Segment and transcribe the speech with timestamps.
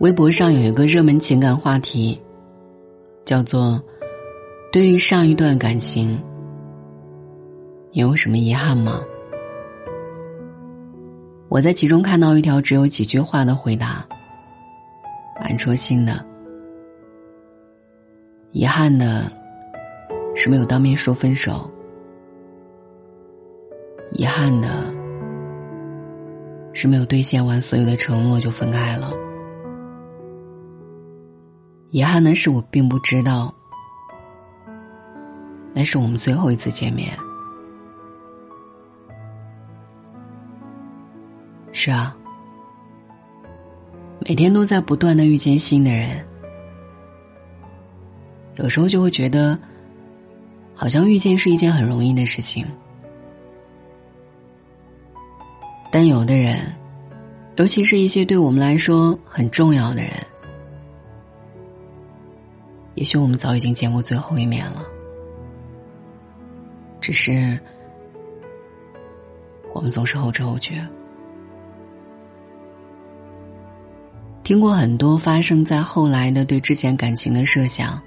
[0.00, 2.18] 微博上有一个热门情感话题，
[3.26, 3.78] 叫做
[4.72, 6.18] “对于上一段感情，
[7.92, 8.98] 你有什么遗憾吗？”
[11.50, 14.02] 我在其中看到一条只有几句话的回答，
[15.38, 16.24] 蛮戳心的。
[18.52, 19.30] 遗憾的
[20.34, 21.70] 是没有当面说分手，
[24.12, 24.66] 遗憾的
[26.72, 29.12] 是没有兑现完所有的承诺就分开了，
[31.90, 33.52] 遗憾的是我并不知道
[35.72, 37.16] 那是我们最后一次见面。
[41.72, 42.16] 是啊，
[44.26, 46.24] 每天都在不断的遇见新的人，
[48.56, 49.58] 有时候就会觉得，
[50.74, 52.66] 好像遇见是一件很容易的事情。
[55.90, 56.60] 但有的人，
[57.56, 60.12] 尤其是一些对我们来说很重要的人，
[63.00, 64.84] 也许我们早已经见过最后一面了，
[67.00, 67.58] 只是
[69.72, 70.86] 我们总是后知后觉。
[74.44, 77.98] 听过很多发生在后来的对之前感情的设想，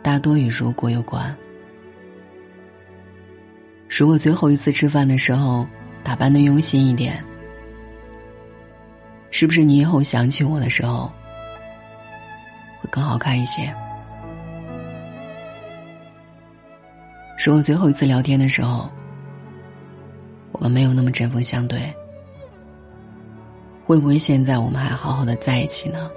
[0.00, 1.36] 大多与如果有关。
[3.88, 5.66] 如果最后一次吃饭的时候
[6.04, 7.20] 打扮的用心一点，
[9.32, 11.12] 是不是你以后想起我的时候
[12.84, 13.74] 会更好看一些？
[17.38, 18.90] 是我最后一次聊天的时候，
[20.52, 21.80] 我们没有那么针锋相对。
[23.86, 26.10] 会不会现在我们还好好的在一起呢？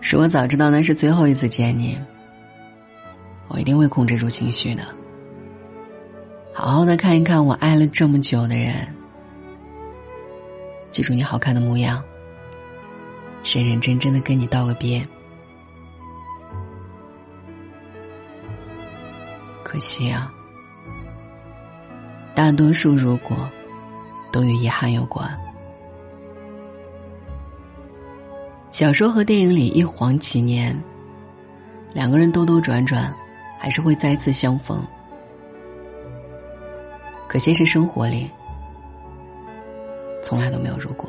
[0.00, 1.98] 是我早知道那是最后一次见你，
[3.48, 4.82] 我一定会控制住情绪的，
[6.54, 8.74] 好好的看一看我爱了这么久的人，
[10.90, 12.02] 记住你好看的模样，
[13.44, 15.06] 认认真真的跟你道个别。
[19.62, 20.32] 可惜啊。
[22.34, 23.48] 大多数如果，
[24.30, 25.28] 都与遗憾有关。
[28.70, 30.76] 小说和电影里一晃几年，
[31.92, 33.12] 两个人兜兜转转，
[33.58, 34.80] 还是会再次相逢。
[37.26, 38.30] 可现实生活里，
[40.28, 41.08] 从来都没有如果。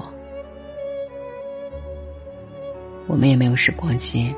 [3.06, 4.34] 我们也没有时光机，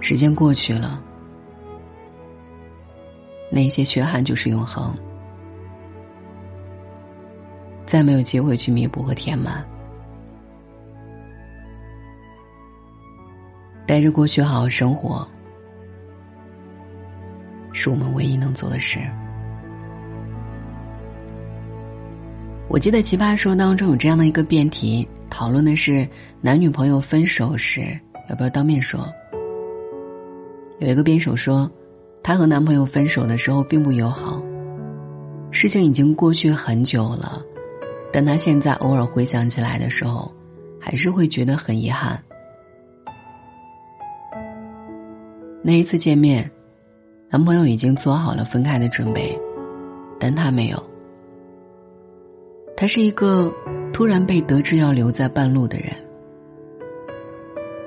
[0.00, 1.00] 时间过去了。
[3.52, 4.92] 那些缺憾就是永恒，
[7.86, 9.64] 再没有机会去弥补和填满。
[13.86, 15.24] 带着过去好好生活，
[17.72, 18.98] 是我们唯一能做的事。
[22.70, 26.06] 我记得《奇葩说》当中有这样的一个辩题，讨论的是
[26.42, 27.98] 男女朋友分手时
[28.28, 29.08] 要不要当面说。
[30.78, 31.70] 有一个辩手说。
[32.20, 34.42] 她和男朋友分手的时候并不友好，
[35.50, 37.40] 事情已经过去很久了，
[38.12, 40.30] 但她现在偶尔回想起来的时候，
[40.78, 42.22] 还是会觉得很遗憾。
[45.62, 46.50] 那一次见面，
[47.30, 49.34] 男朋友已经做好了分开的准备，
[50.20, 50.84] 但她没有。
[52.80, 53.52] 他是一个
[53.92, 55.92] 突然被得知要留在半路的人。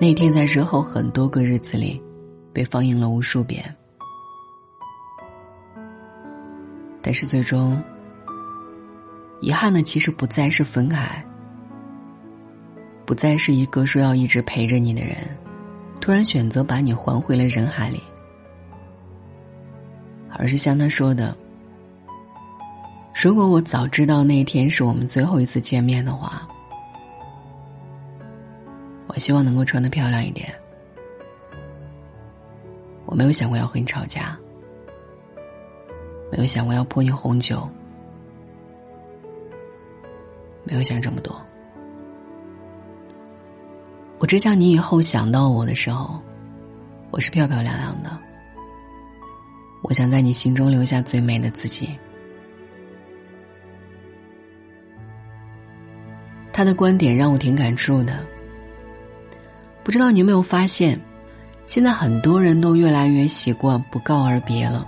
[0.02, 2.04] 那天在之后很多个日子里，
[2.52, 3.64] 被放映了无数遍。
[7.02, 7.82] 但是最终，
[9.40, 11.26] 遗憾的其实不再是分开，
[13.06, 15.16] 不再是一个说要一直陪着你的人，
[16.02, 18.02] 突然选择把你还回了人海里，
[20.32, 21.34] 而是像他说的
[23.22, 26.42] ：“如果我早知道那一天是我们最后一次见面的话，
[29.06, 30.52] 我希望能够穿的漂亮一点。
[33.06, 34.36] 我没有想过要和你吵架。”
[36.34, 37.70] 没有想过要泼你红酒，
[40.64, 41.40] 没有想这么多。
[44.18, 46.20] 我只想你以后想到我的时候，
[47.12, 48.18] 我是漂漂亮亮的。
[49.84, 51.90] 我想在你心中留下最美的自己。
[56.62, 58.20] 他的观点让我挺感触的。
[59.84, 61.00] 不知道你有没有发现，
[61.66, 64.88] 现在很多人都越来越习惯不告而别了。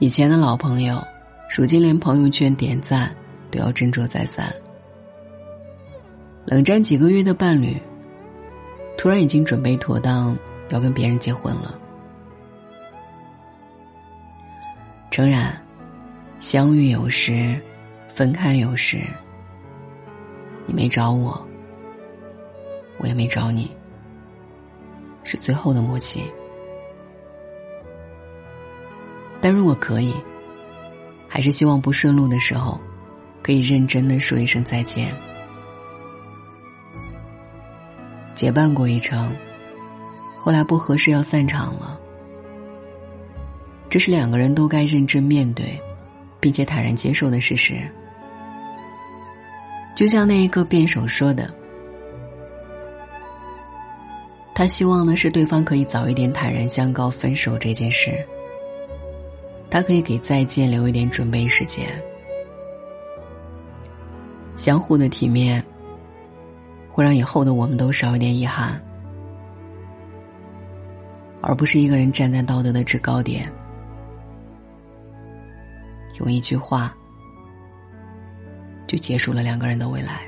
[0.00, 1.00] 以前的老朋友，
[1.56, 3.14] 如今连朋友圈点赞
[3.48, 4.52] 都要斟酌再三。
[6.44, 7.76] 冷战几个月的伴侣，
[8.96, 10.36] 突然已经准备妥当
[10.70, 11.78] 要跟别人结婚了。
[15.12, 15.56] 诚然，
[16.40, 17.54] 相遇有时，
[18.08, 18.98] 分开有时。
[20.68, 21.42] 你没找我，
[22.98, 23.74] 我也没找你，
[25.24, 26.22] 是最后的默契。
[29.40, 30.14] 但如果可以，
[31.26, 32.78] 还是希望不顺路的时候，
[33.42, 35.16] 可以认真的说一声再见。
[38.34, 39.34] 结伴过一程，
[40.38, 41.98] 后来不合适要散场了，
[43.88, 45.80] 这是两个人都该认真面对，
[46.40, 47.80] 并且坦然接受的事实。
[49.98, 51.52] 就像那一个辩手说的，
[54.54, 58.24] 他希望的是对方可以早一点坦然相告分手这件事。
[59.68, 61.84] 他可以给再见留一点准备时间，
[64.54, 65.60] 相互的体面，
[66.88, 68.80] 会让以后的我们都少一点遗憾，
[71.40, 73.52] 而不是一个人站在道德的制高点，
[76.20, 76.96] 用一句话
[78.88, 80.22] 就结束了两个人的未来。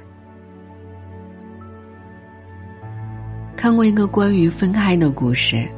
[3.56, 5.68] 看过一个关于分开的故事。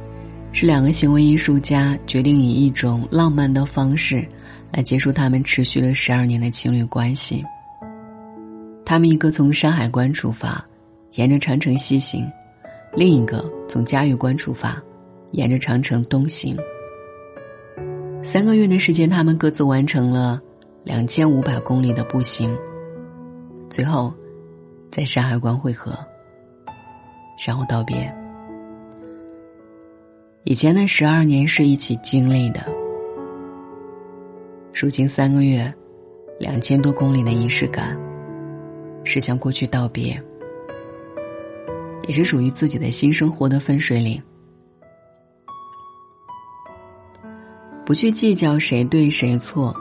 [0.55, 4.23] 是两个行为艺术家决定以一种浪漫的方式，
[4.71, 7.43] 来结束他们持续了十二年的情侣关系。
[8.85, 10.63] 他们一个从山海关出发，
[11.13, 12.21] 沿着长城西行；
[12.93, 14.79] 另一个从嘉峪关出发，
[15.31, 16.55] 沿着长城东行。
[18.21, 20.39] 三个月的时间，他们各自完成了
[20.83, 22.55] 两千五百公里的步行。
[23.73, 24.13] 最后，
[24.91, 25.97] 在山海关汇合，
[27.43, 28.15] 然后道别。
[30.43, 32.63] 以前的十二年是一起经历的，
[34.79, 35.73] 如今三个月，
[36.39, 37.97] 两千多公里的仪式感，
[39.03, 40.23] 是向过去道别，
[42.07, 44.21] 也是属于自己的新生活的分水岭。
[47.83, 49.75] 不去计较谁对谁错，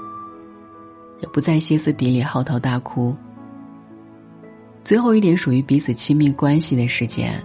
[1.20, 3.14] 也不再歇斯底里嚎啕大哭。
[4.84, 7.42] 最后一点属于彼此亲密关系的时间，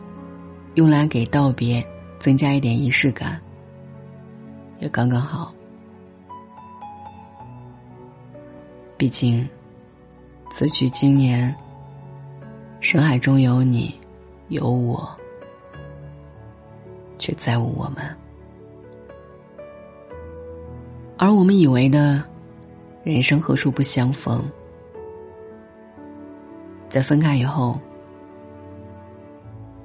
[0.76, 1.86] 用来给道别。
[2.20, 3.40] 增加一点仪式感，
[4.80, 5.54] 也刚刚好。
[8.98, 9.48] 毕竟，
[10.50, 11.56] 此去经年，
[12.80, 13.94] 深海中有你，
[14.48, 15.08] 有我，
[17.20, 18.04] 却再无我们。
[21.20, 22.24] 而我们以为的，
[23.04, 24.44] 人生何处不相逢，
[26.90, 27.80] 在分开以后，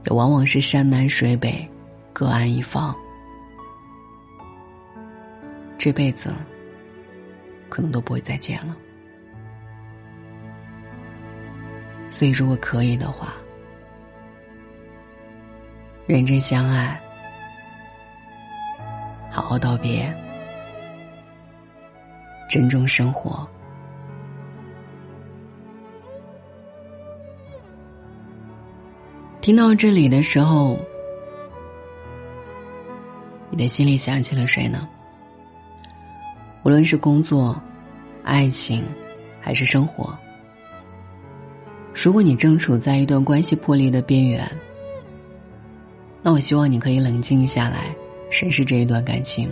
[0.06, 1.68] 也往往是山南水北。
[2.14, 2.94] 各安一方，
[5.78, 6.30] 这辈子
[7.70, 8.76] 可能都不会再见了。
[12.10, 13.32] 所以，如果可以的话，
[16.06, 17.00] 认真相爱，
[19.30, 20.14] 好好道别，
[22.46, 23.48] 珍重生活。
[29.42, 30.78] 听到这里的时候。
[33.50, 34.88] 你的心里想起了谁呢？
[36.62, 37.60] 无论是工作、
[38.22, 38.82] 爱情，
[39.40, 40.16] 还是生活，
[41.92, 44.48] 如果你正处在一段关系破裂的边缘，
[46.22, 47.94] 那我希望你可以冷静下来，
[48.30, 49.50] 审视这一段感情。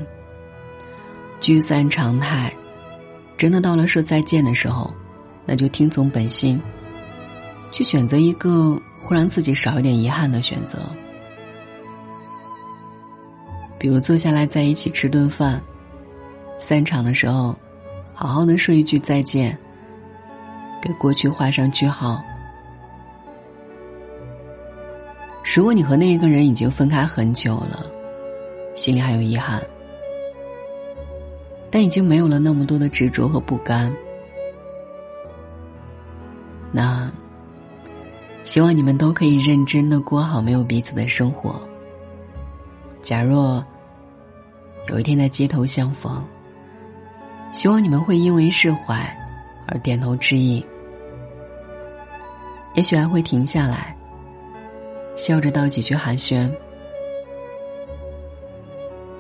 [1.41, 2.51] 聚散常态，
[3.37, 4.95] 真的到了说再见的时候，
[5.45, 6.59] 那就听从本心，
[7.71, 10.79] 去选择一个会让自己少一点遗憾的选择。
[13.77, 15.61] 比如坐下来在一起吃顿饭，
[16.57, 17.57] 散场的时候，
[18.15, 19.59] 好好的说一句再见，
[20.81, 22.23] 给过去画上句号。
[25.57, 27.85] 如果你和那一个人已经分开很久了，
[28.77, 29.61] 心里还有遗憾，
[31.69, 33.93] 但已经没有了那么多的执着和不甘，
[36.71, 37.11] 那
[38.51, 41.63] 希望你们都可以认真的过好没有彼此的生活。
[43.01, 43.65] 假若
[44.89, 46.21] 有一天在街头相逢，
[47.53, 49.09] 希望你们会因为释怀
[49.69, 50.67] 而点头致意，
[52.75, 53.97] 也许还会停下来，
[55.15, 56.51] 笑着道几句寒暄。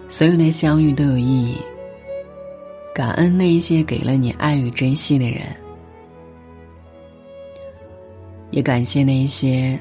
[0.08, 1.56] 所有的相遇都有意义，
[2.92, 5.42] 感恩那一些给了你爱与珍惜的人，
[8.50, 9.78] 也感谢那些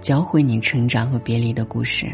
[0.00, 2.06] 教会你成长和别离的故事。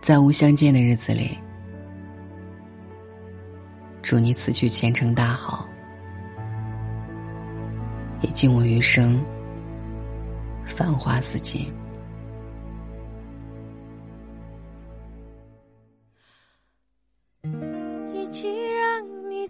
[0.00, 1.36] 在无相见的日子里，
[4.00, 5.68] 祝你此去前程大好，
[8.22, 9.22] 也敬我余生
[10.64, 11.66] 繁花似锦。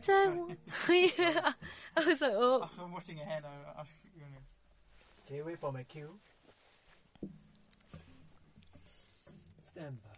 [0.01, 0.49] 在我。
[1.99, 2.71] Yeah, I was like, oh.
[2.83, 3.45] I'm watching ahead.
[3.45, 5.27] I, I, you know.
[5.27, 6.19] Okay, wait for my cue.
[9.63, 10.18] Stand by.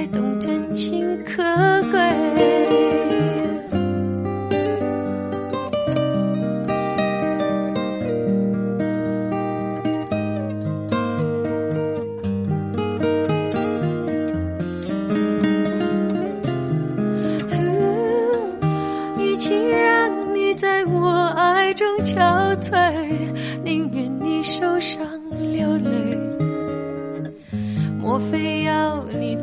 [0.00, 1.42] 才懂真情可
[1.90, 2.00] 贵？
[19.18, 22.72] 与其让你在我爱中憔悴，
[23.62, 25.19] 宁愿你受伤